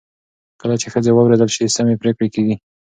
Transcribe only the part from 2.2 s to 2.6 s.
کېږي.